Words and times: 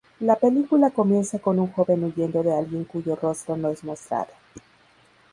La 0.21 0.35
película 0.35 0.89
comienza 0.89 1.37
con 1.37 1.59
un 1.59 1.71
joven 1.71 2.03
huyendo 2.03 2.41
de 2.41 2.51
alguien 2.51 2.85
cuyo 2.85 3.15
rostro 3.15 3.55
no 3.55 3.69
es 3.69 3.83
mostrado. 3.83 4.33